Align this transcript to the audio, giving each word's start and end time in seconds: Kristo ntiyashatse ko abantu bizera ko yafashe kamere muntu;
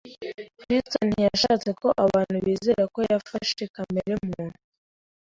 Kristo 0.59 0.97
ntiyashatse 1.09 1.69
ko 1.81 1.87
abantu 2.05 2.37
bizera 2.45 2.83
ko 2.93 2.99
yafashe 3.11 3.63
kamere 3.75 4.11
muntu; 4.25 4.57